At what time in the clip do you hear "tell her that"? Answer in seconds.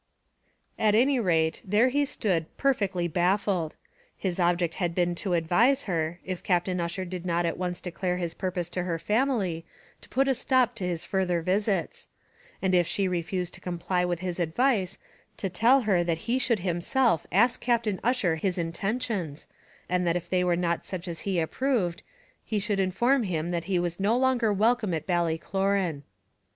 15.49-16.17